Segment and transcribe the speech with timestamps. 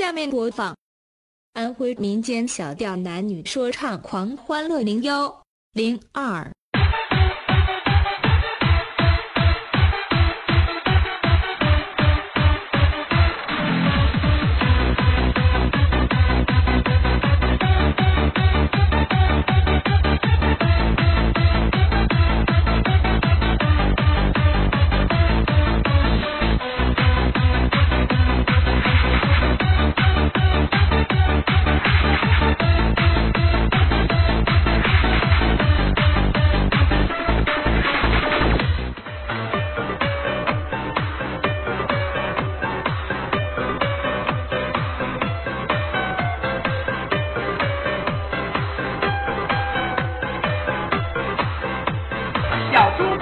[0.00, 0.74] 下面播放
[1.52, 5.42] 安徽民间小调男女说唱狂欢乐零幺
[5.74, 6.50] 零二。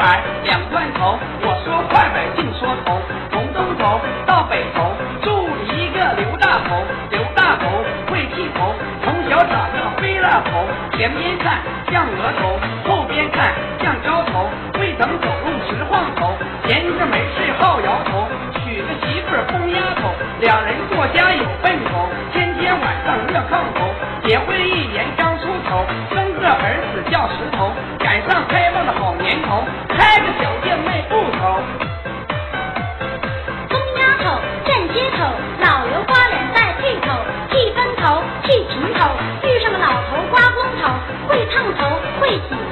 [0.08, 2.96] 来两块头，我说快板净说头，
[3.30, 6.80] 从东头到北头，住一个刘大头，
[7.10, 8.72] 刘大头会剃头，
[9.04, 10.64] 从小长个飞了头，
[10.96, 11.60] 前边看
[11.92, 13.52] 像额头，后边看
[42.28, 42.67] 头，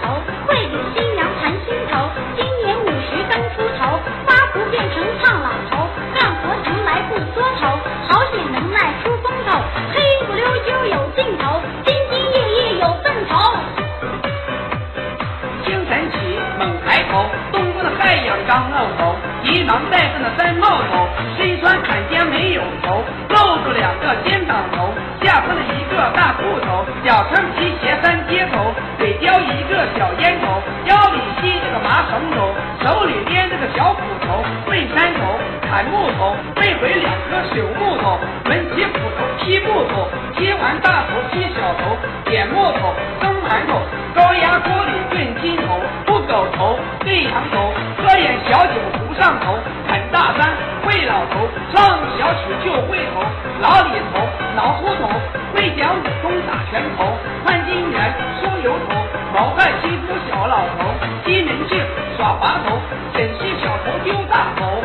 [19.16, 24.92] 刚露头，急忙戴上那三帽头，身穿坎肩没有头，露出两个肩膀头，
[25.22, 35.38] 下穿了一个大裤头，脚穿皮鞋三接头，嘴叼一个小烟头，腰里系着个麻绳头，手里捏着个小斧头，背山头
[35.68, 41.96] 砍木头，背回两颗朽木头，抡起斧头劈木头，劈完大头劈小头，
[42.30, 43.80] 捡木头蒸馒头，
[44.14, 48.72] 高压锅里炖金头，不狗头对羊头，喝眼小酒
[49.16, 50.54] 上头，啃大山
[50.84, 53.24] 会老头，唱小曲就会头，
[53.60, 54.20] 老李头
[54.54, 55.08] 老秃头，
[55.54, 58.94] 会讲武功打拳头，潘金莲梳油头，
[59.34, 60.92] 毛汉欺负小老头，
[61.24, 61.82] 西门庆
[62.16, 62.78] 耍滑头，
[63.14, 64.82] 沈西小头丢大头。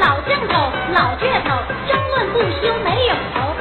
[0.00, 3.53] 老将头，老倔头，争论不休没有头，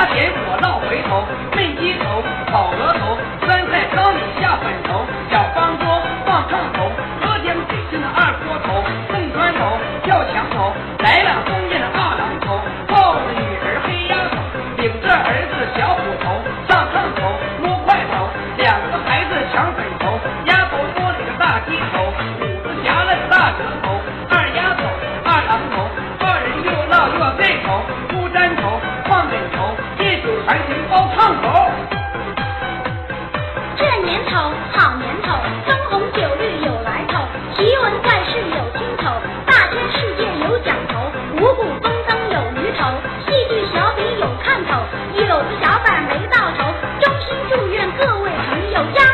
[0.00, 6.90] 回家点火烙回头，焖鸡头炒鹅头，酸菜汤里下粉头，小方桌放炕头，
[7.20, 14.40] 喝点水是那二锅头，蹦砖头跳墙头，来了东家的二郎头，抱着女儿黑丫头，
[14.80, 18.24] 领着儿子小虎头，上炕头摸块头，
[18.56, 22.08] 两个孩子抢粉头，丫头摸了个大鸡头，
[22.40, 23.99] 虎子夹了个大舌头，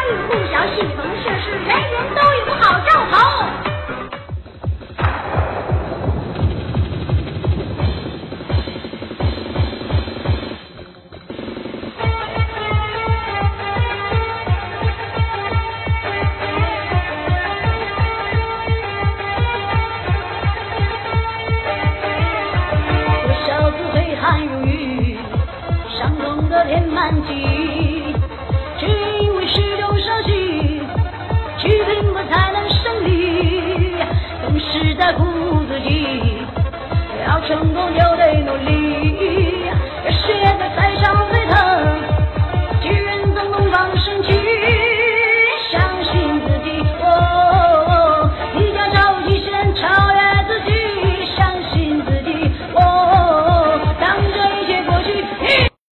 [0.09, 1.56] 不共享新风设施
[37.57, 38.06] 成功有